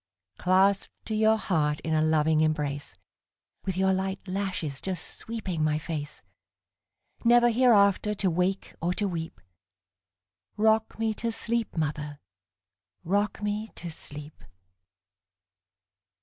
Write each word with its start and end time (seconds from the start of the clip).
Clasped 0.39 0.89
to 1.05 1.13
your 1.13 1.37
heart 1.37 1.79
in 1.81 1.93
a 1.93 2.01
loving 2.01 2.41
embrace, 2.41 2.97
With 3.65 3.77
your 3.77 3.93
light 3.93 4.19
lashes 4.27 4.81
just 4.81 5.13
sweeping 5.15 5.63
my 5.63 5.77
face, 5.77 6.23
Never 7.23 7.51
hereafter 7.51 8.15
to 8.15 8.31
wake 8.31 8.73
or 8.81 8.95
to 8.95 9.07
weep;—Rock 9.07 10.97
me 10.97 11.13
to 11.13 11.31
sleep, 11.31 11.77
mother,—rock 11.77 13.43
me 13.43 13.67
to 13.75 13.91
sleep! 13.91 14.43